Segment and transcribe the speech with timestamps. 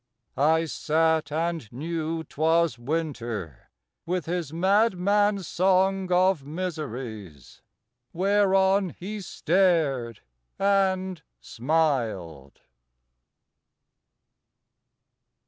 [0.35, 3.69] I sat And knew 'twas Winter
[4.07, 7.61] with his madman song Of miseries,
[8.11, 10.21] whereon he stared
[10.57, 12.61] and smiled.